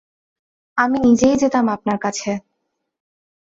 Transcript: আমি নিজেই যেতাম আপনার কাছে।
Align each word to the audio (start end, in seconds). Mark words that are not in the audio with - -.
আমি 0.77 0.97
নিজেই 0.99 1.35
যেতাম 1.37 1.65
আপনার 1.69 1.97
কাছে। 1.97 2.31